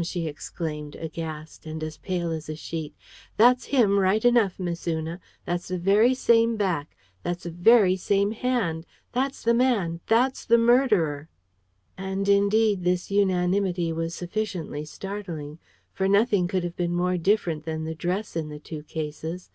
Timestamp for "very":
5.76-6.14, 7.50-7.96